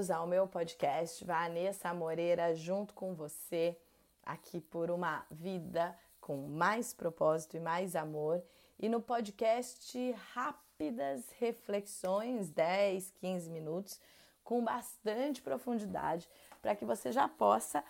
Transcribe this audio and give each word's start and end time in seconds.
Bem-vindos 0.00 0.18
ao 0.18 0.26
meu 0.26 0.48
podcast 0.48 1.22
Vanessa 1.26 1.92
Moreira, 1.92 2.54
junto 2.54 2.94
com 2.94 3.14
você, 3.14 3.76
aqui 4.22 4.58
por 4.58 4.90
uma 4.90 5.26
vida 5.30 5.94
com 6.22 6.48
mais 6.48 6.94
propósito 6.94 7.58
e 7.58 7.60
mais 7.60 7.94
amor. 7.94 8.42
E 8.78 8.88
no 8.88 9.02
podcast, 9.02 10.12
rápidas 10.32 11.28
reflexões, 11.38 12.48
10, 12.48 13.10
15 13.20 13.50
minutos, 13.50 14.00
com 14.42 14.64
bastante 14.64 15.42
profundidade, 15.42 16.26
para 16.62 16.74
que 16.74 16.86
você 16.86 17.12
já 17.12 17.28
possa 17.28 17.84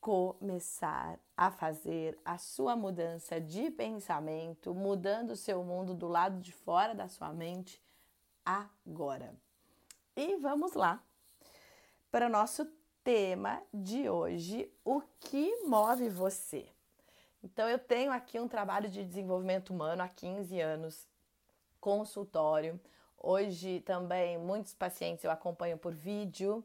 começar 0.00 1.20
a 1.36 1.52
fazer 1.52 2.18
a 2.24 2.36
sua 2.36 2.74
mudança 2.74 3.40
de 3.40 3.70
pensamento, 3.70 4.74
mudando 4.74 5.30
o 5.30 5.36
seu 5.36 5.62
mundo 5.62 5.94
do 5.94 6.08
lado 6.08 6.40
de 6.40 6.50
fora 6.50 6.96
da 6.96 7.06
sua 7.06 7.32
mente 7.32 7.80
agora. 8.44 9.32
E 10.16 10.34
vamos 10.34 10.72
lá 10.72 11.00
para 12.10 12.26
o 12.26 12.30
nosso 12.30 12.66
tema 13.04 13.62
de 13.72 14.08
hoje: 14.08 14.70
o 14.84 15.00
que 15.20 15.62
move 15.64 16.08
você? 16.08 16.66
Então, 17.42 17.68
eu 17.68 17.78
tenho 17.78 18.10
aqui 18.10 18.38
um 18.40 18.48
trabalho 18.48 18.88
de 18.88 19.04
desenvolvimento 19.04 19.70
humano 19.70 20.02
há 20.02 20.08
15 20.08 20.60
anos, 20.60 21.06
consultório. 21.80 22.80
Hoje 23.16 23.80
também 23.80 24.38
muitos 24.38 24.74
pacientes 24.74 25.24
eu 25.24 25.30
acompanho 25.30 25.76
por 25.76 25.94
vídeo. 25.94 26.64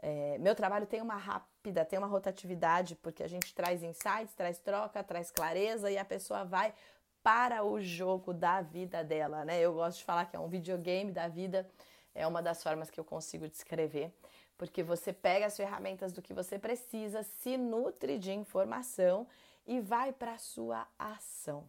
É, 0.00 0.36
meu 0.38 0.54
trabalho 0.54 0.86
tem 0.86 1.00
uma 1.00 1.16
rápida, 1.16 1.84
tem 1.84 1.98
uma 1.98 2.08
rotatividade, 2.08 2.94
porque 2.96 3.22
a 3.22 3.28
gente 3.28 3.54
traz 3.54 3.82
insights, 3.82 4.34
traz 4.34 4.58
troca, 4.58 5.02
traz 5.02 5.30
clareza 5.30 5.90
e 5.90 5.96
a 5.96 6.04
pessoa 6.04 6.44
vai 6.44 6.74
para 7.22 7.64
o 7.64 7.80
jogo 7.80 8.34
da 8.34 8.60
vida 8.60 9.02
dela, 9.02 9.46
né? 9.46 9.60
Eu 9.60 9.72
gosto 9.72 9.98
de 9.98 10.04
falar 10.04 10.26
que 10.26 10.36
é 10.36 10.40
um 10.40 10.48
videogame 10.48 11.10
da 11.10 11.26
vida 11.26 11.66
é 12.14 12.26
uma 12.26 12.40
das 12.40 12.62
formas 12.62 12.88
que 12.88 12.98
eu 12.98 13.04
consigo 13.04 13.48
descrever, 13.48 14.12
porque 14.56 14.82
você 14.82 15.12
pega 15.12 15.46
as 15.46 15.56
ferramentas 15.56 16.12
do 16.12 16.22
que 16.22 16.32
você 16.32 16.58
precisa, 16.58 17.22
se 17.22 17.56
nutre 17.56 18.18
de 18.18 18.32
informação 18.32 19.26
e 19.66 19.80
vai 19.80 20.12
para 20.12 20.34
a 20.34 20.38
sua 20.38 20.86
ação. 20.98 21.68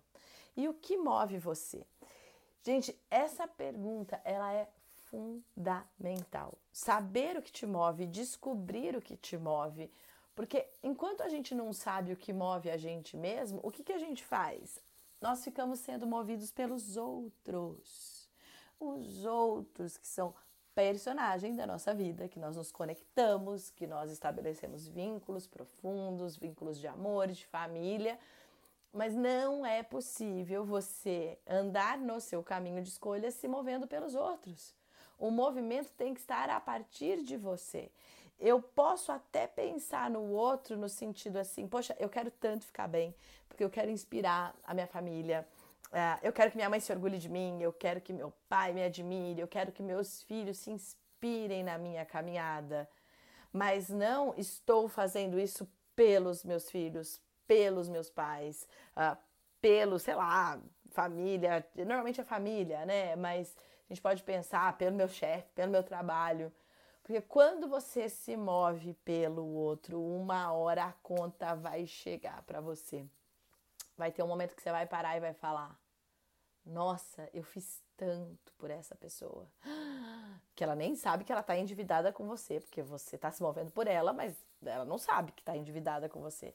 E 0.56 0.68
o 0.68 0.74
que 0.74 0.98
move 0.98 1.38
você? 1.38 1.86
Gente, 2.64 2.98
essa 3.10 3.48
pergunta 3.48 4.22
ela 4.24 4.54
é 4.54 4.68
fundamental. 5.06 6.58
Saber 6.72 7.38
o 7.38 7.42
que 7.42 7.52
te 7.52 7.66
move, 7.66 8.06
descobrir 8.06 8.96
o 8.96 9.02
que 9.02 9.16
te 9.16 9.38
move, 9.38 9.92
porque 10.36 10.68
enquanto 10.84 11.22
a 11.22 11.30
gente 11.30 11.54
não 11.56 11.72
sabe 11.72 12.12
o 12.12 12.18
que 12.18 12.34
move 12.34 12.70
a 12.70 12.78
gente 12.78 13.16
mesmo, 13.16 13.60
o 13.64 13.72
que, 13.72 13.84
que 13.84 13.94
a 13.94 14.00
gente 14.00 14.24
faz? 14.24 14.82
Nós 15.22 15.44
ficamos 15.44 15.80
sendo 15.80 16.06
movidos 16.06 16.52
pelos 16.52 16.98
outros 16.98 18.26
os 18.80 19.26
outros 19.26 19.98
que 19.98 20.08
são 20.08 20.34
personagem 20.76 21.56
da 21.56 21.66
nossa 21.66 21.94
vida, 21.94 22.28
que 22.28 22.38
nós 22.38 22.58
nos 22.58 22.70
conectamos, 22.70 23.72
que 23.72 23.88
nós 23.88 24.12
estabelecemos 24.12 24.88
vínculos 24.88 25.48
profundos, 25.48 26.36
vínculos 26.36 26.78
de 26.78 26.86
amor, 26.86 27.28
de 27.30 27.46
família, 27.46 28.20
mas 28.92 29.16
não 29.16 29.66
é 29.66 29.82
possível 29.82 30.66
você 30.66 31.40
andar 31.48 31.98
no 31.98 32.20
seu 32.20 32.44
caminho 32.44 32.84
de 32.84 32.90
escolha 32.90 33.32
se 33.32 33.48
movendo 33.48 33.88
pelos 33.88 34.16
outros. 34.16 34.76
O 35.18 35.32
movimento 35.32 35.92
tem 35.94 36.14
que 36.14 36.20
estar 36.20 36.50
a 36.50 36.60
partir 36.60 37.24
de 37.24 37.38
você. 37.38 37.90
Eu 38.38 38.62
posso 38.62 39.14
até 39.14 39.48
pensar 39.48 40.10
no 40.10 40.24
outro 40.32 40.76
no 40.76 40.90
sentido 40.90 41.38
assim, 41.38 41.66
poxa, 41.68 41.96
eu 41.98 42.10
quero 42.10 42.30
tanto 42.30 42.66
ficar 42.66 42.88
bem, 42.88 43.16
porque 43.48 43.64
eu 43.64 43.70
quero 43.70 43.90
inspirar 43.90 44.54
a 44.66 44.74
minha 44.74 44.88
família, 44.88 45.48
é, 45.96 46.20
eu 46.22 46.34
quero 46.34 46.52
que 46.52 46.58
minha 46.58 46.70
mãe 46.70 46.82
se 46.82 46.92
orgulhe 46.92 47.18
de 47.18 47.30
mim, 47.30 47.62
eu 47.62 47.72
quero 47.72 48.02
que 48.02 48.12
meu 48.12 48.34
pai 48.50 48.74
me 48.74 48.84
admire, 48.84 49.40
eu 49.40 49.48
quero 49.48 49.72
que 49.72 49.82
meus 49.82 50.22
filhos 50.24 50.58
se 50.58 50.70
inspirem 50.70 51.64
na 51.64 51.78
minha 51.78 52.04
caminhada. 52.06 52.86
Mas 53.50 53.88
não 53.88 54.34
estou 54.36 54.90
fazendo 54.90 55.40
isso 55.40 55.66
pelos 55.96 56.44
meus 56.44 56.70
filhos, 56.70 57.22
pelos 57.48 57.88
meus 57.88 58.10
pais, 58.10 58.68
uh, 58.98 59.18
pelo, 59.62 59.98
sei 59.98 60.16
lá, 60.16 60.60
família. 60.92 61.66
Normalmente 61.74 62.20
é 62.20 62.26
família, 62.26 62.86
né? 62.86 63.16
Mas 63.16 63.56
a 63.90 63.94
gente 63.94 64.02
pode 64.02 64.22
pensar 64.22 64.78
pelo 64.78 64.98
meu 64.98 65.08
chefe, 65.08 65.48
pelo 65.56 65.72
meu 65.72 65.82
trabalho. 65.82 66.52
Porque 67.02 67.22
quando 67.22 67.70
você 67.70 68.10
se 68.10 68.36
move 68.36 68.96
pelo 69.06 69.46
outro, 69.46 69.98
uma 70.02 70.52
hora 70.52 70.84
a 70.84 70.92
conta 70.92 71.56
vai 71.56 71.88
chegar 71.88 72.42
para 72.44 72.60
você 72.60 73.08
vai 73.98 74.12
ter 74.12 74.24
um 74.24 74.28
momento 74.28 74.56
que 74.56 74.62
você 74.62 74.72
vai 74.72 74.86
parar 74.86 75.18
e 75.18 75.20
vai 75.20 75.34
falar: 75.34 75.78
Nossa, 76.66 77.30
eu 77.34 77.44
fiz 77.44 77.84
tanto 77.96 78.52
por 78.58 78.72
essa 78.72 78.96
pessoa. 78.96 79.48
Que 80.56 80.64
ela 80.64 80.76
nem 80.76 80.96
sabe 80.96 81.24
que 81.24 81.32
ela 81.32 81.42
está 81.42 81.56
endividada 81.58 82.12
com 82.12 82.26
você, 82.26 82.60
porque 82.60 82.82
você 82.82 83.16
está 83.16 83.32
se 83.32 83.44
movendo 83.44 83.72
por 83.72 83.88
ela, 83.88 84.12
mas 84.12 84.36
ela 84.66 84.86
não 84.86 84.98
sabe 84.98 85.32
que 85.32 85.42
está 85.42 85.56
endividada 85.56 86.10
com 86.10 86.22
você. 86.22 86.54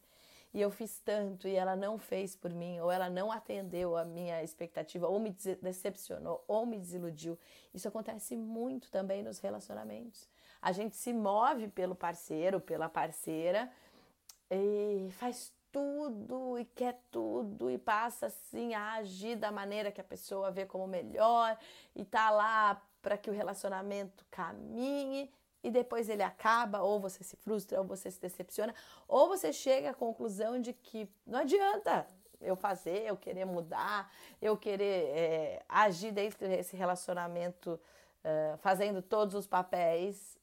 E 0.53 0.61
eu 0.61 0.71
fiz 0.71 0.99
tanto 1.01 1.47
e 1.47 1.55
ela 1.55 1.77
não 1.77 1.97
fez 1.97 2.35
por 2.35 2.51
mim, 2.53 2.81
ou 2.81 2.91
ela 2.91 3.09
não 3.09 3.31
atendeu 3.31 3.97
a 3.97 4.05
minha 4.05 4.43
expectativa, 4.43 5.07
ou 5.07 5.21
me 5.21 5.31
decepcionou, 5.63 6.43
ou 6.49 6.67
me 6.67 6.77
desiludiu. 6.77 7.39
Isso 7.73 7.87
acontece 7.87 8.37
muito 8.37 8.91
também 8.91 9.23
nos 9.23 9.39
relacionamentos. 9.39 10.29
A 10.61 10.73
gente 10.73 10.97
se 10.97 11.13
move 11.13 11.69
pelo 11.69 11.95
parceiro, 11.95 12.61
pela 12.61 12.89
parceira, 12.89 13.71
e 14.51 15.09
faz 15.13 15.53
tudo 15.73 16.59
e 16.59 16.65
quer 16.65 17.01
tudo 17.11 17.71
e 17.71 17.79
passa 17.79 18.27
assim 18.27 18.75
a 18.75 18.95
agir 18.95 19.37
da 19.37 19.51
maneira 19.51 19.93
que 19.93 20.01
a 20.01 20.05
pessoa 20.05 20.51
vê 20.51 20.67
como 20.67 20.87
melhor 20.87 21.57
e 21.95 22.05
tá 22.05 22.31
lá 22.31 22.83
para 23.03 23.17
que 23.17 23.31
o 23.31 23.33
relacionamento 23.33 24.25
caminhe 24.31 25.33
e 25.63 25.71
depois 25.71 26.09
ele 26.09 26.23
acaba, 26.23 26.83
ou 26.83 26.99
você 26.99 27.23
se 27.23 27.37
frustra, 27.37 27.79
ou 27.79 27.87
você 27.87 28.11
se 28.11 28.21
decepciona, 28.21 28.75
ou 29.07 29.29
você 29.29 29.53
chega 29.53 29.91
à 29.91 29.95
conclusão 29.95 30.61
de 30.61 30.73
que 30.73 31.09
não 31.27 31.41
adianta 31.41 32.07
eu 32.41 32.57
fazer, 32.57 33.07
eu 33.07 33.17
querer 33.17 33.45
mudar, 33.45 34.11
eu 34.41 34.57
querer 34.57 35.09
é, 35.17 35.63
agir 35.69 36.13
dentro 36.13 36.49
desse 36.49 36.75
relacionamento 36.75 37.79
uh, 38.25 38.57
fazendo 38.59 39.03
todos 39.03 39.35
os 39.35 39.47
papéis, 39.47 40.39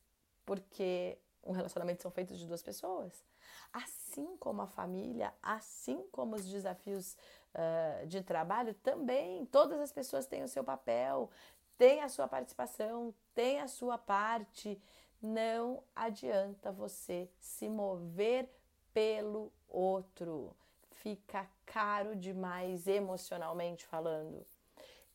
porque 0.46 1.18
um 1.44 1.52
relacionamento 1.52 2.04
são 2.04 2.12
feitos 2.12 2.38
de 2.38 2.46
duas 2.46 2.62
pessoas. 2.62 3.26
Assim 3.72 4.36
como 4.38 4.62
a 4.62 4.68
família, 4.68 5.34
assim 5.42 6.06
como 6.12 6.36
os 6.36 6.48
desafios 6.48 7.16
uh, 7.54 8.08
de 8.08 8.22
trabalho, 8.22 8.74
também 8.76 9.46
todas 9.48 9.80
as 9.80 9.92
pessoas 9.92 10.26
têm 10.26 10.44
o 10.44 10.48
seu 10.48 10.64
papel, 10.64 11.30
têm 11.78 12.02
a 12.02 12.10
sua 12.10 12.28
participação, 12.28 13.14
têm 13.34 13.60
a 13.60 13.68
sua 13.68 13.98
parte. 13.98 14.82
Não 15.22 15.84
adianta 15.96 16.72
você 16.72 17.30
se 17.40 17.70
mover 17.70 18.50
pelo 18.94 19.52
outro. 19.68 20.56
Fica 20.92 21.48
caro 21.66 22.16
demais 22.16 22.88
emocionalmente 22.88 23.86
falando. 23.86 24.46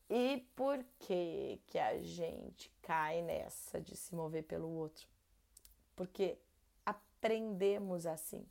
E 0.09 0.47
por 0.55 0.85
que 0.99 1.61
que 1.67 1.79
a 1.79 1.97
gente 2.03 2.71
cai 2.83 3.23
nessa 3.23 3.81
de 3.81 3.97
se 3.97 4.15
mover 4.15 4.45
pelo 4.45 4.69
outro? 4.69 5.09
Porque 5.97 6.39
aprendemos 7.23 8.05
assim. 8.05 8.45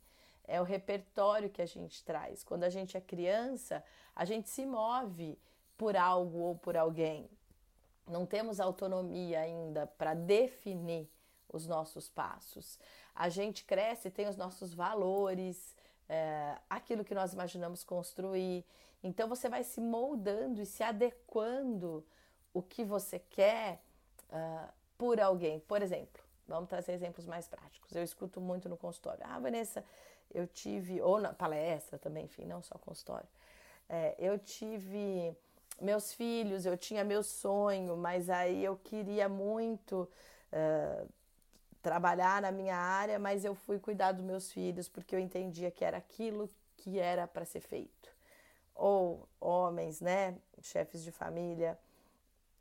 É 0.44 0.60
o 0.60 0.64
repertório 0.64 1.50
que 1.50 1.60
a 1.60 1.66
gente 1.66 2.02
traz. 2.02 2.42
Quando 2.42 2.64
a 2.64 2.70
gente 2.70 2.96
é 2.96 3.00
criança, 3.00 3.84
a 4.16 4.24
gente 4.24 4.48
se 4.48 4.64
move 4.64 5.38
por 5.76 5.94
algo 5.94 6.38
ou 6.38 6.56
por 6.56 6.76
alguém. 6.76 7.28
Não 8.08 8.24
temos 8.24 8.58
autonomia 8.58 9.40
ainda 9.40 9.86
para 9.86 10.14
definir 10.14 11.08
os 11.48 11.66
nossos 11.66 12.08
passos. 12.08 12.78
A 13.14 13.28
gente 13.28 13.64
cresce, 13.64 14.10
tem 14.10 14.26
os 14.26 14.36
nossos 14.36 14.72
valores, 14.72 15.76
é, 16.08 16.56
aquilo 16.68 17.04
que 17.04 17.14
nós 17.14 17.34
imaginamos 17.34 17.84
construir. 17.84 18.64
Então 19.02 19.28
você 19.28 19.48
vai 19.48 19.62
se 19.62 19.80
moldando 19.80 20.62
e 20.62 20.66
se 20.66 20.82
adequando 20.82 22.04
o 22.54 22.62
que 22.62 22.84
você 22.84 23.18
quer 23.18 23.82
uh, 24.30 24.72
por 24.96 25.20
alguém. 25.20 25.60
Por 25.60 25.82
exemplo, 25.82 26.21
Vamos 26.46 26.68
trazer 26.68 26.92
exemplos 26.92 27.26
mais 27.26 27.46
práticos. 27.46 27.94
Eu 27.94 28.02
escuto 28.02 28.40
muito 28.40 28.68
no 28.68 28.76
consultório. 28.76 29.20
Ah, 29.24 29.38
Vanessa, 29.38 29.84
eu 30.32 30.46
tive, 30.46 31.00
ou 31.00 31.20
na 31.20 31.32
palestra 31.32 31.98
também, 31.98 32.24
enfim, 32.24 32.44
não 32.44 32.62
só 32.62 32.76
consultório. 32.78 33.28
É, 33.88 34.14
eu 34.18 34.38
tive 34.38 35.36
meus 35.80 36.12
filhos, 36.12 36.64
eu 36.64 36.76
tinha 36.76 37.04
meu 37.04 37.22
sonho, 37.22 37.96
mas 37.96 38.30
aí 38.30 38.64
eu 38.64 38.76
queria 38.76 39.28
muito 39.28 40.08
uh, 40.52 41.08
trabalhar 41.82 42.40
na 42.40 42.52
minha 42.52 42.76
área, 42.76 43.18
mas 43.18 43.44
eu 43.44 43.54
fui 43.54 43.78
cuidar 43.78 44.12
dos 44.12 44.24
meus 44.24 44.52
filhos 44.52 44.88
porque 44.88 45.14
eu 45.14 45.18
entendia 45.18 45.70
que 45.70 45.84
era 45.84 45.96
aquilo 45.96 46.48
que 46.76 46.98
era 46.98 47.26
para 47.26 47.44
ser 47.44 47.60
feito. 47.60 48.10
Ou 48.74 49.28
homens, 49.40 50.00
né, 50.00 50.36
chefes 50.62 51.02
de 51.02 51.10
família, 51.10 51.78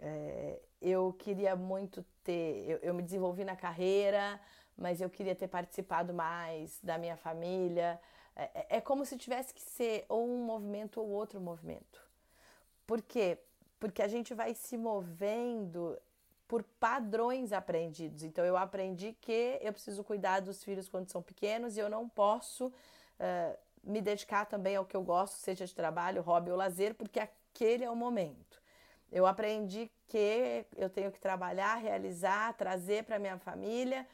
é, 0.02 0.60
eu 0.82 1.14
queria 1.14 1.56
muito 1.56 2.04
ter, 2.24 2.66
eu, 2.68 2.78
eu, 2.80 2.94
me 2.94 3.04
desenvolvi 3.04 3.46
na 3.46 3.56
carreira, 3.56 4.42
mas 4.78 5.00
eu 5.00 5.10
queria 5.10 5.36
ter 5.36 5.48
participado 5.48 6.14
mais 6.14 6.80
da 6.82 6.98
minha 6.98 7.16
família. 7.16 8.00
É, 8.36 8.44
é, 8.54 8.66
é 8.78 8.82
como 8.82 9.06
se 9.06 9.16
tivesse 9.18 9.54
que 9.54 9.62
ser 9.62 10.06
ou 10.10 10.28
um 10.28 10.44
movimento 10.44 11.00
ou 11.00 11.08
outro 11.10 11.40
movimento. 11.40 12.02
Por 12.88 13.02
quê? 13.02 13.38
Porque 13.80 14.02
a 14.02 14.08
gente 14.08 14.34
vai 14.34 14.56
se 14.56 14.76
movendo 14.76 15.98
por 16.48 16.64
padrões 16.64 17.54
aprendidos. 17.54 18.24
Então, 18.24 18.44
eu 18.44 18.58
aprendi 18.58 19.14
que 19.22 19.58
eu 19.62 19.72
preciso 19.72 20.04
cuidar 20.04 20.42
dos 20.42 20.64
filhos 20.64 20.90
quando 20.90 21.10
são 21.10 21.22
pequenos 21.22 21.78
e 21.78 21.80
eu 21.80 21.90
não 21.90 22.10
posso 22.10 22.68
uh, 22.68 23.58
me 23.84 24.02
dedicar 24.02 24.46
também 24.46 24.76
ao 24.76 24.86
que 24.86 24.98
eu 24.98 25.02
gosto, 25.02 25.36
seja 25.36 25.66
de 25.66 25.74
trabalho, 25.74 26.22
hobby 26.22 26.52
ou 26.52 26.58
lazer, 26.58 26.94
porque 26.96 27.20
aquele 27.20 27.86
é 27.86 27.90
o 27.90 27.96
momento. 27.96 28.61
Eu 29.12 29.26
aprendi 29.26 29.92
que 30.08 30.66
eu 30.76 30.90
tenho 30.90 31.12
que 31.12 31.20
trabalhar, 31.20 31.76
realizar, 31.76 32.54
trazer 32.54 33.04
para 33.04 33.20
minha 33.20 33.38
família 33.38 34.08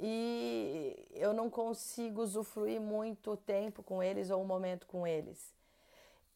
e 0.00 1.06
eu 1.12 1.32
não 1.32 1.50
consigo 1.50 2.22
usufruir 2.22 2.80
muito 2.80 3.36
tempo 3.36 3.82
com 3.82 4.02
eles 4.02 4.30
ou 4.30 4.42
um 4.42 4.46
momento 4.46 4.86
com 4.86 5.06
eles. 5.06 5.54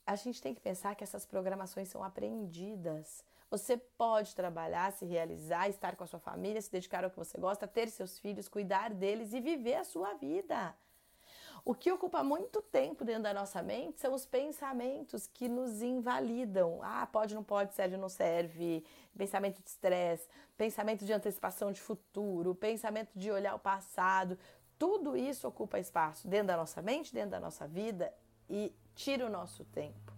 A 0.07 0.17
gente 0.17 0.43
tem 0.43 0.55
que 0.55 0.61
pensar 0.61 0.95
que 0.95 1.05
essas 1.05 1.25
programações 1.25 1.89
são 1.89 2.03
aprendidas. 2.03 3.25
Você 3.51 3.77
pode 3.77 4.35
trabalhar, 4.35 4.93
se 4.93 5.05
realizar, 5.05 5.69
estar 5.69 5.97
com 5.97 6.05
a 6.05 6.07
sua 6.07 6.21
família, 6.21 6.61
se 6.61 6.71
dedicar 6.71 7.05
ao 7.05 7.11
que 7.11 7.19
você 7.19 7.39
gosta, 7.39 7.67
ter 7.67 7.89
seus 7.89 8.19
filhos, 8.19 8.49
cuidar 8.49 8.91
deles 8.91 9.33
e 9.33 9.41
viver 9.41 9.75
a 9.75 9.85
sua 9.85 10.15
vida. 10.15 10.75
O 11.65 11.75
que 11.75 11.93
ocupa 11.93 12.23
muito 12.23 12.63
tempo 12.63 13.05
dentro 13.05 13.25
da 13.25 13.35
nossa 13.35 13.63
mente 13.63 14.01
são 14.01 14.15
os 14.15 14.25
pensamentos 14.25 15.27
que 15.27 15.49
nos 15.49 15.83
invalidam. 15.83 16.81
Ah, 16.83 17.07
pode, 17.07 17.35
não 17.35 17.45
pode, 17.45 17.75
serve, 17.75 17.97
não 17.97 18.09
serve. 18.09 18.85
Pensamento 19.17 19.63
de 19.63 19.69
estresse, 19.69 20.29
pensamento 20.57 21.05
de 21.05 21.13
antecipação 21.13 21.71
de 21.73 21.81
futuro, 21.81 22.55
pensamento 22.55 23.11
de 23.15 23.31
olhar 23.31 23.55
o 23.55 23.59
passado. 23.59 24.39
Tudo 24.79 25.17
isso 25.17 25.47
ocupa 25.47 25.79
espaço 25.79 26.27
dentro 26.27 26.49
da 26.49 26.57
nossa 26.57 26.81
mente, 26.81 27.13
dentro 27.13 27.31
da 27.31 27.41
nossa 27.41 27.69
vida 27.69 28.13
e 28.49 28.75
tira 28.95 29.27
o 29.27 29.31
nosso 29.31 29.65
tempo. 29.67 30.13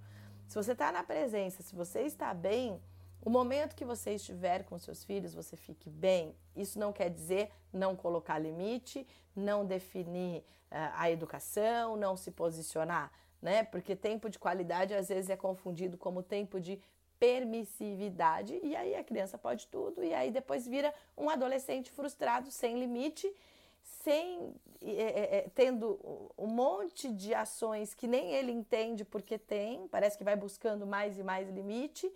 Se 0.46 0.54
você 0.54 0.72
está 0.72 0.92
na 0.92 1.02
presença, 1.02 1.62
se 1.62 1.74
você 1.74 2.02
está 2.02 2.32
bem, 2.32 2.80
o 3.24 3.30
momento 3.30 3.76
que 3.76 3.84
você 3.84 4.14
estiver 4.14 4.64
com 4.64 4.78
seus 4.78 5.04
filhos, 5.04 5.32
você 5.32 5.56
fique 5.56 5.88
bem. 5.88 6.34
Isso 6.56 6.78
não 6.78 6.92
quer 6.92 7.08
dizer 7.08 7.50
não 7.72 7.94
colocar 7.94 8.38
limite, 8.38 9.06
não 9.34 9.64
definir 9.64 10.40
uh, 10.40 10.90
a 10.94 11.10
educação, 11.10 11.96
não 11.96 12.16
se 12.16 12.32
posicionar, 12.32 13.12
né? 13.40 13.62
Porque 13.62 13.94
tempo 13.94 14.28
de 14.28 14.40
qualidade 14.40 14.92
às 14.92 15.08
vezes 15.08 15.30
é 15.30 15.36
confundido 15.36 15.96
como 15.96 16.20
tempo 16.20 16.58
de 16.60 16.80
permissividade 17.20 18.58
e 18.60 18.74
aí 18.74 18.96
a 18.96 19.04
criança 19.04 19.38
pode 19.38 19.68
tudo 19.68 20.02
e 20.02 20.12
aí 20.12 20.32
depois 20.32 20.66
vira 20.66 20.92
um 21.16 21.30
adolescente 21.30 21.92
frustrado, 21.92 22.50
sem 22.50 22.76
limite, 22.80 23.32
sem 23.80 24.52
é, 24.82 25.38
é, 25.38 25.50
tendo 25.54 26.32
um 26.36 26.48
monte 26.48 27.08
de 27.08 27.32
ações 27.32 27.94
que 27.94 28.08
nem 28.08 28.32
ele 28.32 28.50
entende 28.50 29.04
porque 29.04 29.38
tem, 29.38 29.86
parece 29.86 30.18
que 30.18 30.24
vai 30.24 30.34
buscando 30.34 30.84
mais 30.84 31.16
e 31.16 31.22
mais 31.22 31.48
limite 31.48 32.12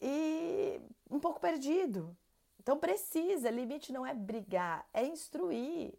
e 0.00 0.80
um 1.10 1.18
pouco 1.18 1.40
perdido. 1.40 2.16
Então 2.60 2.76
precisa, 2.78 3.50
limite 3.50 3.92
não 3.92 4.06
é 4.06 4.12
brigar, 4.12 4.88
é 4.92 5.04
instruir, 5.04 5.94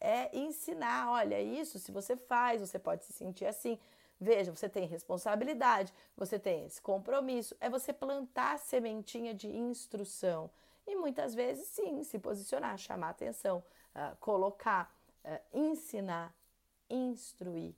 é 0.00 0.36
ensinar. 0.36 1.10
Olha, 1.10 1.40
isso 1.40 1.78
se 1.78 1.90
você 1.90 2.16
faz, 2.16 2.60
você 2.60 2.78
pode 2.78 3.04
se 3.04 3.12
sentir 3.12 3.46
assim. 3.46 3.78
Veja, 4.20 4.54
você 4.54 4.68
tem 4.68 4.86
responsabilidade, 4.86 5.92
você 6.16 6.38
tem 6.38 6.64
esse 6.66 6.80
compromisso, 6.80 7.56
é 7.60 7.68
você 7.68 7.92
plantar 7.92 8.58
sementinha 8.58 9.34
de 9.34 9.48
instrução. 9.48 10.50
E 10.86 10.94
muitas 10.94 11.34
vezes, 11.34 11.66
sim, 11.66 12.04
se 12.04 12.18
posicionar, 12.18 12.78
chamar 12.78 13.10
atenção, 13.10 13.58
uh, 13.94 14.16
colocar, 14.20 14.94
uh, 15.24 15.40
ensinar, 15.52 16.32
instruir, 16.88 17.74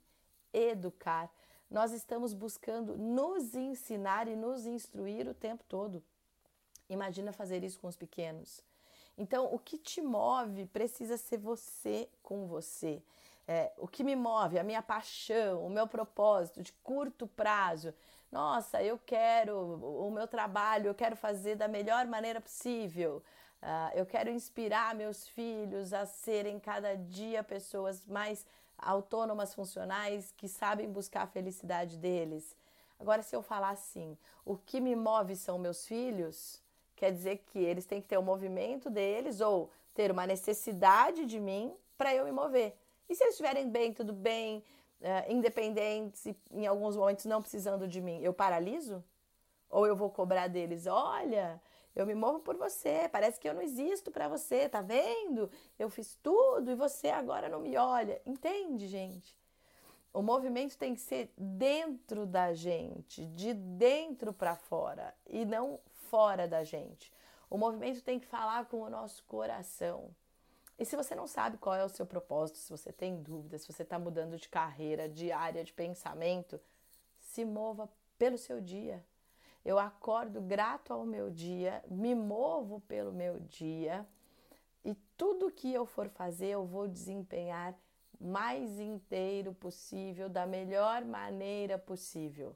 educar 0.53 1.31
nós 1.69 1.91
estamos 1.91 2.33
buscando 2.33 2.97
nos 2.97 3.53
ensinar 3.55 4.27
e 4.27 4.35
nos 4.35 4.65
instruir 4.65 5.27
o 5.27 5.33
tempo 5.33 5.63
todo. 5.67 6.03
Imagina 6.89 7.33
fazer 7.33 7.63
isso 7.63 7.79
com 7.79 7.87
os 7.87 7.97
pequenos. 7.97 8.63
Então, 9.17 9.53
o 9.53 9.59
que 9.59 9.77
te 9.77 10.01
move 10.01 10.65
precisa 10.67 11.17
ser 11.17 11.37
você 11.37 12.07
com 12.21 12.45
você. 12.47 13.01
É, 13.47 13.71
o 13.77 13.87
que 13.87 14.03
me 14.03 14.15
move, 14.15 14.59
a 14.59 14.63
minha 14.63 14.81
paixão, 14.81 15.65
o 15.65 15.69
meu 15.69 15.87
propósito 15.87 16.61
de 16.61 16.71
curto 16.83 17.25
prazo. 17.27 17.93
Nossa, 18.31 18.83
eu 18.83 18.99
quero 19.05 19.57
o 19.57 20.11
meu 20.11 20.27
trabalho, 20.27 20.87
eu 20.87 20.95
quero 20.95 21.15
fazer 21.15 21.55
da 21.55 21.67
melhor 21.67 22.05
maneira 22.05 22.41
possível. 22.41 23.23
Uh, 23.61 23.95
eu 23.95 24.05
quero 24.05 24.29
inspirar 24.29 24.93
meus 24.93 25.27
filhos 25.29 25.93
a 25.93 26.05
serem 26.05 26.59
cada 26.59 26.95
dia 26.95 27.43
pessoas 27.43 28.05
mais 28.05 28.45
autônomas 28.77 29.53
funcionais 29.53 30.33
que 30.37 30.47
sabem 30.47 30.89
buscar 30.89 31.23
a 31.23 31.27
felicidade 31.27 31.97
deles. 31.97 32.55
Agora, 32.99 33.21
se 33.21 33.35
eu 33.35 33.41
falar 33.41 33.69
assim, 33.69 34.17
o 34.45 34.57
que 34.57 34.79
me 34.79 34.95
move 34.95 35.35
são 35.35 35.57
meus 35.59 35.85
filhos, 35.85 36.61
quer 36.95 37.11
dizer 37.11 37.37
que 37.37 37.59
eles 37.59 37.85
têm 37.85 38.01
que 38.01 38.07
ter 38.07 38.17
o 38.17 38.23
movimento 38.23 38.89
deles 38.89 39.39
ou 39.39 39.71
ter 39.93 40.11
uma 40.11 40.25
necessidade 40.25 41.25
de 41.25 41.39
mim 41.39 41.73
para 41.97 42.13
eu 42.13 42.25
me 42.25 42.31
mover. 42.31 42.75
E 43.09 43.15
se 43.15 43.23
eles 43.23 43.33
estiverem 43.33 43.69
bem, 43.69 43.93
tudo 43.93 44.13
bem, 44.13 44.63
uh, 45.01 45.31
independentes 45.31 46.25
e 46.25 46.35
em 46.51 46.67
alguns 46.67 46.95
momentos 46.95 47.25
não 47.25 47.41
precisando 47.41 47.87
de 47.87 48.01
mim, 48.01 48.21
eu 48.21 48.33
paraliso? 48.33 49.03
Ou 49.69 49.85
eu 49.85 49.95
vou 49.95 50.09
cobrar 50.09 50.47
deles? 50.47 50.87
Olha, 50.87 51.61
eu 51.97 52.05
me 52.05 52.13
movo 52.13 52.39
por 52.39 52.55
você, 52.55 53.09
parece 53.11 53.39
que 53.39 53.49
eu 53.49 53.55
não 53.55 53.61
existo 53.61 54.11
para 54.11 54.27
você, 54.27 54.69
tá 54.69 54.81
vendo? 54.81 55.49
Eu 55.79 55.89
fiz 55.89 56.15
tudo 56.21 56.69
e 56.69 56.75
você 56.75 57.09
agora 57.09 57.49
não 57.49 57.59
me 57.59 57.75
olha. 57.75 58.21
Entende, 58.23 58.87
gente? 58.87 59.35
O 60.13 60.21
movimento 60.21 60.77
tem 60.77 60.93
que 60.93 61.01
ser 61.01 61.33
dentro 61.35 62.27
da 62.27 62.53
gente, 62.53 63.25
de 63.25 63.51
dentro 63.51 64.31
para 64.31 64.55
fora 64.55 65.11
e 65.25 65.43
não 65.43 65.79
fora 66.09 66.47
da 66.47 66.63
gente. 66.63 67.11
O 67.49 67.57
movimento 67.57 68.03
tem 68.03 68.19
que 68.19 68.27
falar 68.27 68.65
com 68.65 68.81
o 68.81 68.89
nosso 68.91 69.23
coração. 69.23 70.15
E 70.77 70.85
se 70.85 70.95
você 70.95 71.15
não 71.15 71.25
sabe 71.25 71.57
qual 71.57 71.75
é 71.75 71.83
o 71.83 71.89
seu 71.89 72.05
propósito, 72.05 72.59
se 72.59 72.69
você 72.69 72.93
tem 72.93 73.23
dúvidas, 73.23 73.61
se 73.61 73.73
você 73.73 73.81
está 73.81 73.97
mudando 73.97 74.37
de 74.37 74.47
carreira, 74.47 75.09
de 75.09 75.31
área, 75.31 75.63
de 75.63 75.73
pensamento, 75.73 76.61
se 77.17 77.43
mova 77.43 77.89
pelo 78.19 78.37
seu 78.37 78.61
dia. 78.61 79.03
Eu 79.67 79.77
acordo 79.77 80.39
grato 80.39 80.93
ao 80.93 81.05
meu 81.05 81.29
dia, 81.29 81.83
me 81.89 82.15
movo 82.15 82.79
pelo 82.87 83.11
meu 83.11 83.37
dia 83.41 84.07
e 84.85 84.95
tudo 85.17 85.51
que 85.51 85.73
eu 85.73 85.85
for 85.85 86.07
fazer 86.07 86.47
eu 86.47 86.65
vou 86.65 86.87
desempenhar 86.87 87.77
mais 88.17 88.79
inteiro 88.79 89.53
possível, 89.53 90.29
da 90.29 90.45
melhor 90.45 91.03
maneira 91.03 91.77
possível. 91.77 92.55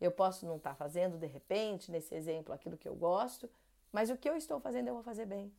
Eu 0.00 0.10
posso 0.10 0.44
não 0.44 0.56
estar 0.56 0.70
tá 0.70 0.74
fazendo 0.74 1.16
de 1.16 1.28
repente, 1.28 1.88
nesse 1.88 2.16
exemplo, 2.16 2.52
aquilo 2.52 2.76
que 2.76 2.88
eu 2.88 2.96
gosto, 2.96 3.48
mas 3.92 4.10
o 4.10 4.16
que 4.16 4.28
eu 4.28 4.34
estou 4.34 4.58
fazendo 4.58 4.88
eu 4.88 4.94
vou 4.94 5.04
fazer 5.04 5.26
bem. 5.26 5.52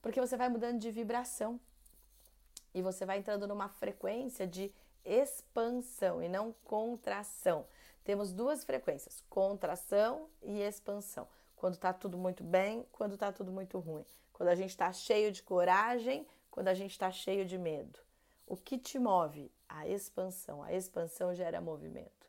Porque 0.00 0.20
você 0.20 0.36
vai 0.36 0.48
mudando 0.48 0.78
de 0.78 0.92
vibração 0.92 1.58
e 2.72 2.80
você 2.80 3.04
vai 3.04 3.18
entrando 3.18 3.48
numa 3.48 3.68
frequência 3.68 4.46
de 4.46 4.72
expansão 5.04 6.22
e 6.22 6.28
não 6.28 6.54
contração. 6.64 7.66
Temos 8.08 8.32
duas 8.32 8.64
frequências, 8.64 9.22
contração 9.28 10.30
e 10.40 10.62
expansão. 10.62 11.28
Quando 11.54 11.74
está 11.74 11.92
tudo 11.92 12.16
muito 12.16 12.42
bem, 12.42 12.86
quando 12.90 13.12
está 13.12 13.30
tudo 13.30 13.52
muito 13.52 13.78
ruim. 13.78 14.06
Quando 14.32 14.48
a 14.48 14.54
gente 14.54 14.70
está 14.70 14.90
cheio 14.90 15.30
de 15.30 15.42
coragem, 15.42 16.26
quando 16.50 16.68
a 16.68 16.74
gente 16.74 16.92
está 16.92 17.10
cheio 17.10 17.44
de 17.44 17.58
medo. 17.58 17.98
O 18.46 18.56
que 18.56 18.78
te 18.78 18.98
move? 18.98 19.52
A 19.68 19.86
expansão. 19.86 20.62
A 20.62 20.72
expansão 20.72 21.34
gera 21.34 21.60
movimento. 21.60 22.26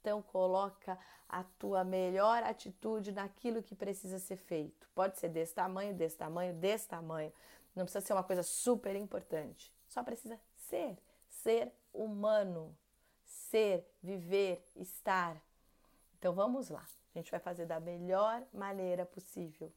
Então 0.00 0.22
coloca 0.22 0.98
a 1.28 1.44
tua 1.44 1.84
melhor 1.84 2.42
atitude 2.42 3.12
naquilo 3.12 3.62
que 3.62 3.74
precisa 3.74 4.18
ser 4.18 4.38
feito. 4.38 4.88
Pode 4.94 5.18
ser 5.18 5.28
desse 5.28 5.52
tamanho, 5.52 5.92
desse 5.92 6.16
tamanho, 6.16 6.54
desse 6.54 6.88
tamanho. 6.88 7.30
Não 7.76 7.84
precisa 7.84 8.06
ser 8.06 8.14
uma 8.14 8.24
coisa 8.24 8.42
super 8.42 8.96
importante. 8.96 9.70
Só 9.86 10.02
precisa 10.02 10.40
ser, 10.56 10.96
ser 11.28 11.70
humano 11.92 12.74
ser, 13.50 13.84
viver, 14.02 14.64
estar. 14.76 15.36
Então 16.18 16.32
vamos 16.32 16.68
lá. 16.68 16.86
A 17.14 17.18
gente 17.18 17.30
vai 17.30 17.40
fazer 17.40 17.66
da 17.66 17.80
melhor 17.80 18.42
maneira 18.52 19.04
possível 19.04 19.72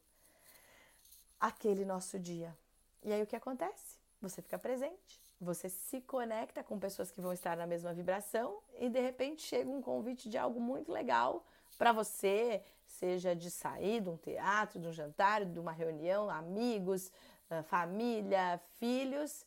aquele 1.40 1.84
nosso 1.84 2.20
dia. 2.20 2.56
E 3.02 3.12
aí 3.12 3.22
o 3.22 3.28
que 3.28 3.36
acontece? 3.36 3.98
Você 4.22 4.42
fica 4.42 4.58
presente, 4.58 5.20
você 5.42 5.68
se 5.68 6.00
conecta 6.00 6.64
com 6.64 6.80
pessoas 6.80 7.12
que 7.12 7.20
vão 7.20 7.34
estar 7.34 7.58
na 7.58 7.68
mesma 7.68 7.94
vibração 7.94 8.62
e 8.80 8.88
de 8.88 9.00
repente 9.00 9.42
chega 9.42 9.70
um 9.70 9.82
convite 9.82 10.30
de 10.30 10.38
algo 10.38 10.62
muito 10.62 10.92
legal 10.92 11.46
para 11.78 11.92
você, 11.92 12.64
seja 12.86 13.36
de 13.36 13.52
sair 13.52 14.00
de 14.00 14.10
um 14.10 14.16
teatro, 14.16 14.80
de 14.80 14.88
um 14.88 14.94
jantar, 14.94 15.44
de 15.44 15.60
uma 15.60 15.72
reunião, 15.72 16.30
amigos, 16.30 17.12
ah, 17.50 17.64
família, 17.64 18.62
filhos, 18.80 19.46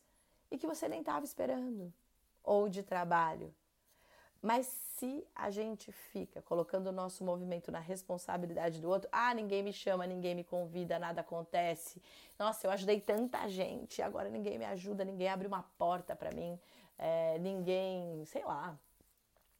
e 0.51 0.57
que 0.57 0.67
você 0.67 0.87
nem 0.87 0.99
estava 0.99 1.25
esperando, 1.25 1.91
ou 2.43 2.69
de 2.69 2.83
trabalho, 2.83 3.53
mas 4.41 4.65
se 4.65 5.25
a 5.35 5.49
gente 5.49 5.91
fica 5.91 6.41
colocando 6.41 6.87
o 6.87 6.91
nosso 6.91 7.23
movimento 7.23 7.71
na 7.71 7.79
responsabilidade 7.79 8.81
do 8.81 8.89
outro, 8.89 9.07
ah, 9.11 9.33
ninguém 9.33 9.61
me 9.61 9.71
chama, 9.71 10.07
ninguém 10.07 10.33
me 10.33 10.43
convida, 10.43 10.97
nada 10.97 11.21
acontece. 11.21 12.01
Nossa, 12.37 12.65
eu 12.65 12.71
ajudei 12.71 12.99
tanta 12.99 13.47
gente, 13.47 14.01
agora 14.01 14.29
ninguém 14.29 14.57
me 14.57 14.65
ajuda, 14.65 15.05
ninguém 15.05 15.29
abre 15.29 15.47
uma 15.47 15.63
porta 15.77 16.15
para 16.15 16.31
mim, 16.31 16.59
é, 16.97 17.37
ninguém, 17.39 18.25
sei 18.25 18.43
lá, 18.43 18.77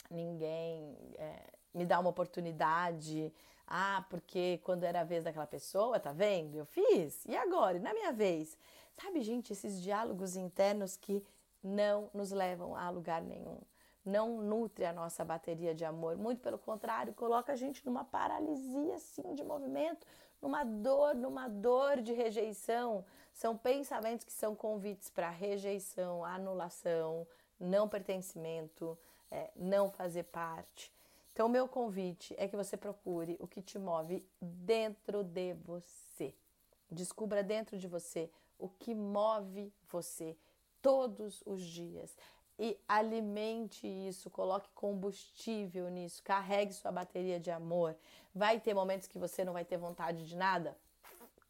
ninguém 0.10 0.98
é, 1.18 1.44
me 1.74 1.86
dá 1.86 2.00
uma 2.00 2.10
oportunidade. 2.10 3.32
Ah, 3.68 4.06
porque 4.10 4.60
quando 4.64 4.84
era 4.86 5.02
a 5.02 5.04
vez 5.04 5.24
daquela 5.24 5.46
pessoa, 5.46 6.00
tá 6.00 6.12
vendo? 6.14 6.56
Eu 6.56 6.66
fiz. 6.66 7.26
E 7.26 7.36
agora? 7.36 7.78
E 7.78 7.82
na 7.82 7.94
minha 7.94 8.14
vez? 8.14 8.58
Sabe, 9.00 9.22
gente, 9.22 9.54
esses 9.54 9.82
diálogos 9.82 10.36
internos 10.36 10.96
que 10.98 11.24
não 11.64 12.10
nos 12.14 12.32
levam 12.32 12.76
a 12.76 12.90
lugar 12.90 13.22
nenhum. 13.22 13.60
Não 14.08 14.42
nutre 14.42 14.86
a 14.86 14.94
nossa 14.94 15.26
bateria 15.26 15.76
de 15.76 15.84
amor. 15.84 16.16
Muito 16.16 16.42
pelo 16.42 16.58
contrário, 16.58 17.14
coloca 17.14 17.52
a 17.52 17.56
gente 17.58 17.86
numa 17.86 18.06
paralisia 18.06 18.96
assim 18.96 19.36
de 19.36 19.44
movimento, 19.44 20.08
numa 20.42 20.64
dor, 20.64 21.14
numa 21.14 21.50
dor 21.50 22.02
de 22.02 22.14
rejeição. 22.14 23.04
São 23.34 23.58
pensamentos 23.58 24.26
que 24.26 24.32
são 24.32 24.56
convites 24.56 25.10
para 25.10 25.30
rejeição, 25.30 26.24
anulação, 26.24 27.28
não 27.60 27.90
pertencimento, 27.90 28.98
é, 29.30 29.52
não 29.54 29.92
fazer 29.92 30.24
parte. 30.24 30.90
Então, 31.34 31.50
meu 31.50 31.68
convite 31.68 32.34
é 32.38 32.48
que 32.48 32.56
você 32.56 32.78
procure 32.78 33.36
o 33.42 33.46
que 33.46 33.62
te 33.62 33.78
move 33.78 34.26
dentro 34.42 35.22
de 35.22 35.54
você. 35.66 36.34
Descubra 36.90 37.44
dentro 37.44 37.78
de 37.78 37.90
você 37.90 38.32
o 38.58 38.70
que 38.70 38.96
move 38.96 39.74
você 39.92 40.38
todos 40.82 41.44
os 41.46 41.62
dias 41.62 42.16
e 42.60 42.78
alimente 42.88 43.88
isso, 43.88 44.30
coloque 44.30 44.70
combustível 44.74 45.90
nisso, 45.90 46.24
carregue 46.24 46.74
sua 46.74 46.92
bateria 46.92 47.40
de 47.40 47.52
amor. 47.52 47.96
Vai 48.34 48.60
ter 48.60 48.74
momentos 48.74 49.08
que 49.08 49.20
você 49.20 49.46
não 49.46 49.54
vai 49.54 49.64
ter 49.64 49.78
vontade 49.78 50.28
de 50.28 50.36
nada? 50.36 50.78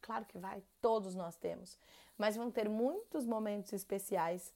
Claro 0.02 0.24
que 0.26 0.38
vai, 0.38 0.62
todos 0.80 1.14
nós 1.14 1.36
temos. 1.36 1.78
Mas 2.16 2.36
vão 2.36 2.50
ter 2.50 2.68
muitos 2.68 3.24
momentos 3.24 3.72
especiais 3.72 4.52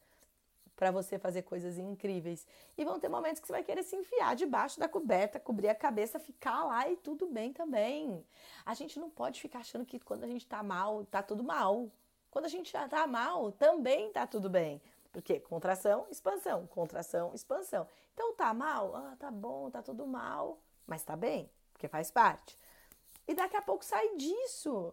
para 0.76 0.90
você 0.90 1.18
fazer 1.18 1.42
coisas 1.42 1.78
incríveis. 1.78 2.46
E 2.76 2.84
vão 2.84 2.98
ter 2.98 3.08
momentos 3.08 3.40
que 3.40 3.46
você 3.46 3.52
vai 3.52 3.62
querer 3.62 3.82
se 3.82 3.94
enfiar 3.94 4.34
debaixo 4.34 4.80
da 4.80 4.88
coberta, 4.88 5.38
cobrir 5.38 5.68
a 5.68 5.74
cabeça, 5.74 6.18
ficar 6.18 6.64
lá 6.64 6.88
e 6.88 6.96
tudo 6.96 7.26
bem 7.26 7.52
também. 7.52 8.24
A 8.64 8.74
gente 8.74 8.98
não 8.98 9.08
pode 9.08 9.40
ficar 9.40 9.60
achando 9.60 9.84
que 9.86 10.00
quando 10.00 10.24
a 10.24 10.26
gente 10.26 10.46
tá 10.46 10.62
mal, 10.62 11.04
tá 11.04 11.22
tudo 11.22 11.44
mal. 11.44 11.88
Quando 12.30 12.46
a 12.46 12.48
gente 12.48 12.72
já 12.72 12.88
tá 12.88 13.06
mal, 13.06 13.52
também 13.52 14.10
tá 14.10 14.26
tudo 14.26 14.48
bem. 14.48 14.80
Porque 15.12 15.38
contração, 15.40 16.06
expansão, 16.10 16.66
contração, 16.66 17.34
expansão. 17.34 17.86
Então 18.14 18.34
tá 18.34 18.52
mal? 18.54 18.96
Ah, 18.96 19.16
tá 19.18 19.30
bom, 19.30 19.70
tá 19.70 19.82
tudo 19.82 20.06
mal, 20.06 20.58
mas 20.86 21.02
tá 21.02 21.14
bem, 21.14 21.50
porque 21.72 21.86
faz 21.86 22.10
parte. 22.10 22.58
E 23.28 23.34
daqui 23.34 23.56
a 23.56 23.62
pouco 23.62 23.84
sai 23.84 24.16
disso. 24.16 24.92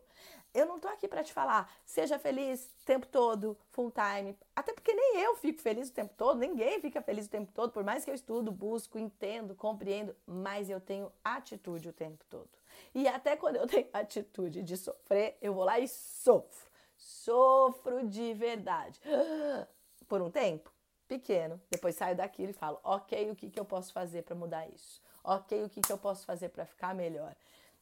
Eu 0.53 0.65
não 0.65 0.79
tô 0.79 0.87
aqui 0.87 1.07
para 1.07 1.23
te 1.23 1.31
falar, 1.31 1.71
seja 1.85 2.17
feliz 2.17 2.71
o 2.81 2.85
tempo 2.85 3.07
todo, 3.07 3.55
full 3.71 3.91
time. 3.91 4.37
Até 4.55 4.73
porque 4.73 4.93
nem 4.93 5.21
eu 5.21 5.35
fico 5.35 5.61
feliz 5.61 5.89
o 5.89 5.93
tempo 5.93 6.13
todo, 6.17 6.39
ninguém 6.39 6.81
fica 6.81 7.01
feliz 7.01 7.27
o 7.27 7.29
tempo 7.29 7.51
todo, 7.53 7.71
por 7.71 7.83
mais 7.83 8.03
que 8.03 8.09
eu 8.09 8.15
estudo, 8.15 8.51
busco, 8.51 8.97
entendo, 8.97 9.55
compreendo, 9.55 10.15
mas 10.25 10.69
eu 10.69 10.81
tenho 10.81 11.11
atitude 11.23 11.89
o 11.89 11.93
tempo 11.93 12.25
todo. 12.29 12.49
E 12.95 13.07
até 13.07 13.35
quando 13.35 13.57
eu 13.57 13.65
tenho 13.67 13.87
atitude 13.93 14.63
de 14.63 14.75
sofrer, 14.75 15.37
eu 15.39 15.53
vou 15.53 15.63
lá 15.63 15.79
e 15.79 15.87
sofro 15.87 16.69
sofro 16.99 18.07
de 18.07 18.33
verdade. 18.33 18.99
Por 20.09 20.21
um 20.21 20.29
tempo 20.29 20.73
pequeno, 21.07 21.61
depois 21.69 21.95
saio 21.95 22.17
daquilo 22.17 22.49
e 22.49 22.53
falo: 22.53 22.79
ok, 22.83 23.31
o 23.31 23.35
que, 23.35 23.49
que 23.49 23.59
eu 23.59 23.63
posso 23.63 23.93
fazer 23.93 24.23
para 24.23 24.35
mudar 24.35 24.67
isso? 24.67 25.01
Ok, 25.23 25.63
o 25.63 25.69
que, 25.69 25.79
que 25.81 25.91
eu 25.91 25.97
posso 25.97 26.25
fazer 26.25 26.49
para 26.49 26.65
ficar 26.65 26.93
melhor? 26.93 27.35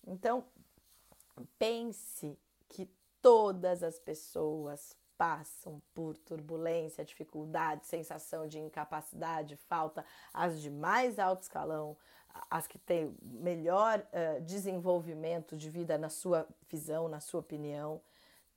Então, 0.05 0.43
pense 1.57 2.37
que 2.67 2.89
todas 3.21 3.81
as 3.81 3.97
pessoas 3.97 4.95
passam 5.17 5.81
por 5.93 6.15
turbulência, 6.17 7.03
dificuldade, 7.03 7.87
sensação 7.87 8.47
de 8.47 8.59
incapacidade, 8.59 9.55
falta, 9.55 10.05
as 10.33 10.61
de 10.61 10.69
mais 10.69 11.17
alto 11.17 11.43
escalão, 11.43 11.97
as 12.49 12.67
que 12.67 12.77
têm 12.77 13.15
melhor 13.21 13.99
uh, 13.99 14.41
desenvolvimento 14.41 15.57
de 15.57 15.69
vida 15.69 15.97
na 15.97 16.09
sua 16.09 16.47
visão, 16.69 17.07
na 17.07 17.19
sua 17.19 17.39
opinião 17.39 18.01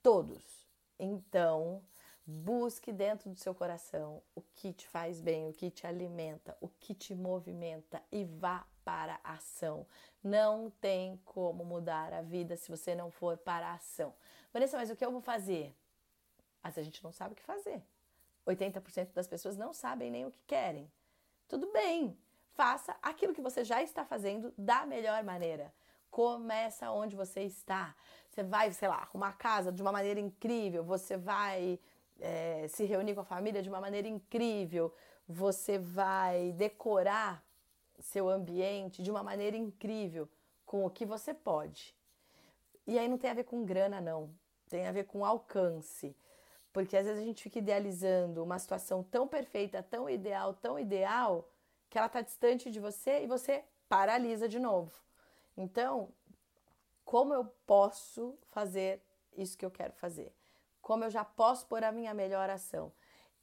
todos. 0.03 0.69
Então, 0.99 1.83
busque 2.31 2.93
dentro 2.93 3.29
do 3.29 3.37
seu 3.37 3.55
coração 3.55 4.23
o 4.35 4.41
que 4.55 4.73
te 4.73 4.87
faz 4.87 5.21
bem, 5.21 5.49
o 5.49 5.53
que 5.53 5.71
te 5.71 5.87
alimenta, 5.87 6.57
o 6.61 6.69
que 6.69 6.95
te 6.95 7.15
movimenta 7.15 8.01
e 8.11 8.25
vá 8.25 8.67
para 8.85 9.21
a 9.25 9.35
ação. 9.35 9.87
Não 10.23 10.71
tem 10.81 11.21
como 11.25 11.65
mudar 11.65 12.13
a 12.13 12.23
vida 12.23 12.57
se 12.57 12.71
você 12.71 12.95
não 12.95 13.11
for 13.11 13.37
para 13.37 13.69
a 13.69 13.75
ação. 13.75 14.15
Vanessa, 14.53 14.77
mas 14.77 14.91
o 14.91 14.97
que 14.97 15.05
eu 15.05 15.13
vou 15.13 15.21
fazer? 15.21 15.75
Mas 16.63 16.79
a 16.79 16.83
gente 16.83 17.03
não 17.03 17.13
sabe 17.13 17.33
o 17.33 17.37
que 17.37 17.43
fazer. 17.43 17.83
80% 18.47 19.13
das 19.13 19.27
pessoas 19.27 19.57
não 19.57 19.73
sabem 19.73 20.11
nem 20.11 20.25
o 20.25 20.31
que 20.31 20.43
querem. 20.47 20.91
Tudo 21.49 21.71
bem, 21.73 22.17
faça 22.53 22.97
aquilo 23.03 23.35
que 23.35 23.41
você 23.41 23.65
já 23.65 23.83
está 23.83 24.05
fazendo 24.05 24.53
da 24.57 24.87
melhor 24.87 25.23
maneira. 25.25 25.73
Começa 26.11 26.91
onde 26.91 27.15
você 27.17 27.43
está. 27.43 27.95
Você 28.29 28.43
vai, 28.43 28.73
sei 28.73 28.89
lá, 28.89 28.97
arrumar 28.97 29.33
casa 29.33 29.73
de 29.73 29.83
uma 29.83 29.93
maneira 29.93 30.21
incrível, 30.21 30.85
você 30.85 31.17
vai 31.17 31.79
é, 32.21 32.67
se 32.69 32.85
reunir 32.85 33.15
com 33.15 33.21
a 33.21 33.25
família 33.25 33.63
de 33.63 33.69
uma 33.69 33.81
maneira 33.81 34.09
incrível, 34.09 34.95
você 35.27 35.79
vai 35.79 36.53
decorar 36.53 37.45
seu 37.99 38.29
ambiente 38.29 39.03
de 39.03 39.11
uma 39.11 39.23
maneira 39.23 39.57
incrível, 39.57 40.29
com 40.65 40.85
o 40.85 40.91
que 40.91 41.05
você 41.05 41.35
pode. 41.35 41.95
E 42.87 42.99
aí 42.99 43.09
não 43.09 43.19
tem 43.19 43.31
a 43.31 43.35
ver 43.35 43.45
com 43.45 43.65
grana, 43.65 44.01
não. 44.01 44.31
Tem 44.69 44.87
a 44.87 44.93
ver 44.93 45.05
com 45.05 45.25
alcance. 45.25 46.17
Porque 46.73 46.97
às 46.97 47.05
vezes 47.05 47.23
a 47.23 47.25
gente 47.25 47.43
fica 47.43 47.59
idealizando 47.59 48.43
uma 48.43 48.59
situação 48.59 49.03
tão 49.03 49.27
perfeita, 49.27 49.83
tão 49.83 50.09
ideal, 50.09 50.55
tão 50.55 50.79
ideal, 50.79 51.49
que 51.89 51.99
ela 51.99 52.07
está 52.07 52.21
distante 52.21 52.71
de 52.71 52.79
você 52.79 53.25
e 53.25 53.27
você 53.27 53.65
paralisa 53.89 54.49
de 54.49 54.59
novo. 54.59 54.93
Então, 55.57 56.09
como 57.05 57.35
eu 57.35 57.45
posso 57.67 58.39
fazer 58.51 59.03
isso 59.37 59.59
que 59.59 59.67
eu 59.67 59.71
quero 59.71 59.93
fazer? 59.95 60.33
Como 60.91 61.05
eu 61.05 61.11
já 61.11 61.25
posso 61.25 61.67
pôr 61.69 61.85
a 61.85 61.93
minha 61.93 62.13
melhor 62.13 62.51
ação? 62.51 62.93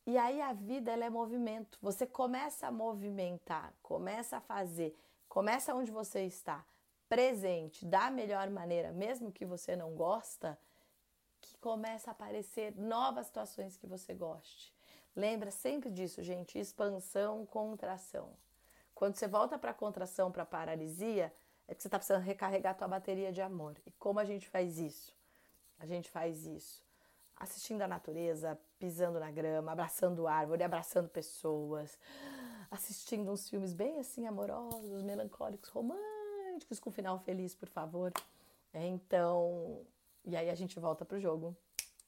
E 0.05 0.17
aí 0.17 0.41
a 0.41 0.51
vida 0.51 0.91
ela 0.91 1.05
é 1.05 1.09
movimento. 1.09 1.79
Você 1.81 2.05
começa 2.05 2.67
a 2.67 2.71
movimentar, 2.71 3.73
começa 3.81 4.35
a 4.35 4.41
fazer, 4.41 4.93
começa 5.29 5.73
onde 5.73 5.89
você 5.89 6.25
está, 6.25 6.65
presente, 7.07 7.85
da 7.85 8.11
melhor 8.11 8.49
maneira, 8.49 8.91
mesmo 8.91 9.31
que 9.31 9.45
você 9.45 9.77
não 9.77 9.95
gosta, 9.95 10.59
que 11.39 11.57
começa 11.59 12.11
a 12.11 12.11
aparecer 12.11 12.75
novas 12.75 13.27
situações 13.27 13.77
que 13.77 13.87
você 13.87 14.13
goste. 14.13 14.75
Lembra 15.15 15.49
sempre 15.49 15.89
disso, 15.89 16.21
gente, 16.21 16.59
expansão, 16.59 17.45
contração. 17.45 18.33
Quando 18.93 19.15
você 19.15 19.25
volta 19.25 19.57
para 19.57 19.71
a 19.71 19.73
contração, 19.73 20.33
para 20.33 20.43
a 20.43 20.45
paralisia, 20.45 21.33
é 21.65 21.73
que 21.73 21.81
você 21.81 21.87
está 21.87 21.97
precisando 21.97 22.23
recarregar 22.23 22.73
a 22.73 22.77
tua 22.77 22.89
bateria 22.89 23.31
de 23.31 23.41
amor. 23.41 23.77
E 23.85 23.91
como 23.91 24.19
a 24.19 24.25
gente 24.25 24.49
faz 24.49 24.77
isso? 24.77 25.15
A 25.79 25.85
gente 25.85 26.09
faz 26.09 26.45
isso 26.45 26.85
assistindo 27.39 27.81
a 27.81 27.87
natureza, 27.87 28.59
pisando 28.79 29.19
na 29.19 29.31
grama, 29.31 29.71
abraçando 29.71 30.27
árvore, 30.27 30.63
abraçando 30.63 31.07
pessoas, 31.09 31.97
assistindo 32.69 33.31
uns 33.31 33.49
filmes 33.49 33.73
bem 33.73 33.99
assim 33.99 34.25
amorosos, 34.27 35.03
melancólicos, 35.03 35.69
românticos, 35.69 36.79
com 36.79 36.91
final 36.91 37.19
feliz, 37.19 37.55
por 37.55 37.69
favor. 37.69 38.11
Então, 38.73 39.85
e 40.25 40.35
aí 40.35 40.49
a 40.49 40.55
gente 40.55 40.79
volta 40.79 41.05
pro 41.05 41.19
jogo 41.19 41.55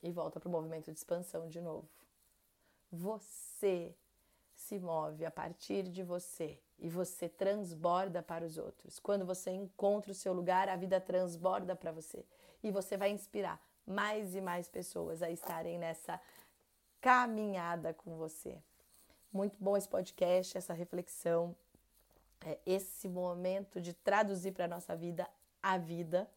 e 0.01 0.11
volta 0.11 0.39
pro 0.39 0.49
movimento 0.49 0.91
de 0.91 0.97
expansão 0.97 1.47
de 1.47 1.61
novo. 1.61 1.87
Você 2.91 3.95
se 4.55 4.79
move 4.79 5.25
a 5.25 5.31
partir 5.31 5.83
de 5.83 6.03
você 6.03 6.59
e 6.77 6.89
você 6.89 7.29
transborda 7.29 8.21
para 8.21 8.45
os 8.45 8.57
outros. 8.57 8.99
Quando 8.99 9.25
você 9.25 9.51
encontra 9.51 10.11
o 10.11 10.15
seu 10.15 10.33
lugar, 10.33 10.67
a 10.67 10.75
vida 10.75 10.99
transborda 10.99 11.75
para 11.75 11.91
você 11.91 12.25
e 12.63 12.71
você 12.71 12.97
vai 12.97 13.09
inspirar 13.09 13.61
mais 13.89 14.35
e 14.35 14.41
mais 14.41 14.69
pessoas 14.69 15.21
a 15.21 15.29
estarem 15.29 15.79
nessa 15.79 16.21
caminhada 17.01 17.93
com 17.93 18.15
você. 18.15 18.57
Muito 19.33 19.57
bom 19.59 19.75
esse 19.75 19.89
podcast, 19.89 20.57
essa 20.57 20.73
reflexão, 20.73 21.55
é, 22.45 22.57
esse 22.65 23.09
momento 23.09 23.81
de 23.81 23.93
traduzir 23.93 24.51
para 24.51 24.65
a 24.65 24.67
nossa 24.67 24.95
vida 24.95 25.27
a 25.61 25.77
vida. 25.77 26.29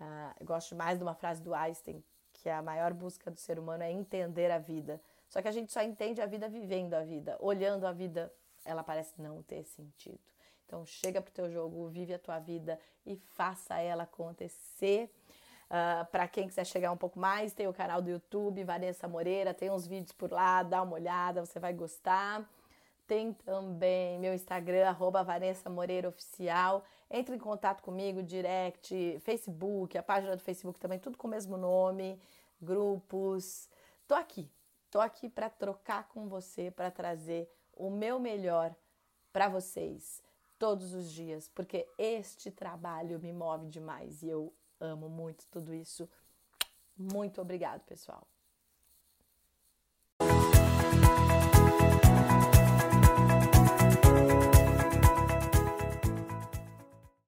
Uh, 0.00 0.34
eu 0.40 0.46
gosto 0.46 0.74
mais 0.74 0.98
de 0.98 1.04
uma 1.04 1.14
frase 1.14 1.42
do 1.42 1.54
Einstein, 1.54 2.02
que 2.32 2.48
a 2.48 2.62
maior 2.62 2.92
busca 2.92 3.30
do 3.30 3.38
ser 3.38 3.58
humano 3.58 3.82
é 3.82 3.92
entender 3.92 4.50
a 4.50 4.58
vida. 4.58 5.00
Só 5.28 5.40
que 5.40 5.48
a 5.48 5.52
gente 5.52 5.70
só 5.70 5.82
entende 5.82 6.20
a 6.20 6.26
vida 6.26 6.48
vivendo 6.48 6.94
a 6.94 7.04
vida, 7.04 7.36
olhando 7.40 7.86
a 7.86 7.92
vida 7.92 8.32
ela 8.64 8.82
parece 8.82 9.20
não 9.20 9.42
ter 9.42 9.64
sentido. 9.64 10.18
Então 10.66 10.84
chega 10.86 11.20
pro 11.20 11.32
teu 11.32 11.50
jogo, 11.50 11.88
vive 11.88 12.14
a 12.14 12.18
tua 12.18 12.38
vida 12.38 12.78
e 13.04 13.16
faça 13.16 13.78
ela 13.78 14.04
acontecer. 14.04 15.10
Uh, 15.70 16.02
ah, 16.02 16.08
para 16.10 16.26
quem 16.26 16.48
quiser 16.48 16.66
chegar 16.66 16.90
um 16.90 16.96
pouco 16.96 17.16
mais, 17.16 17.52
tem 17.52 17.68
o 17.68 17.72
canal 17.72 18.02
do 18.02 18.10
YouTube, 18.10 18.64
Vanessa 18.64 19.06
Moreira, 19.06 19.54
tem 19.54 19.70
uns 19.70 19.86
vídeos 19.86 20.10
por 20.10 20.32
lá, 20.32 20.64
dá 20.64 20.82
uma 20.82 20.94
olhada, 20.94 21.46
você 21.46 21.60
vai 21.60 21.72
gostar. 21.72 22.44
Tem 23.06 23.32
também 23.32 24.18
meu 24.18 24.34
Instagram, 24.34 24.88
arroba 24.88 25.22
Vanessa 25.22 25.70
Moreira 25.70 26.08
Oficial. 26.08 26.84
Entre 27.08 27.36
em 27.36 27.38
contato 27.38 27.82
comigo, 27.82 28.22
direct, 28.22 29.18
Facebook, 29.20 29.96
a 29.96 30.02
página 30.02 30.36
do 30.36 30.42
Facebook 30.42 30.78
também, 30.80 30.98
tudo 30.98 31.16
com 31.16 31.28
o 31.28 31.30
mesmo 31.30 31.56
nome, 31.56 32.20
grupos. 32.60 33.68
Tô 34.08 34.14
aqui, 34.14 34.50
tô 34.90 35.00
aqui 35.00 35.28
para 35.28 35.48
trocar 35.48 36.08
com 36.08 36.28
você, 36.28 36.70
para 36.70 36.90
trazer 36.90 37.48
o 37.76 37.90
meu 37.90 38.18
melhor 38.18 38.74
para 39.32 39.48
vocês. 39.48 40.22
todos 40.58 40.92
os 40.92 41.10
dias, 41.10 41.48
porque 41.48 41.88
este 41.96 42.50
trabalho 42.50 43.18
me 43.18 43.32
move 43.32 43.66
demais 43.68 44.22
e 44.22 44.28
eu 44.28 44.52
amo 44.80 45.08
muito 45.08 45.46
tudo 45.48 45.74
isso. 45.74 46.08
Muito 46.96 47.40
obrigado, 47.40 47.82
pessoal. 47.82 48.26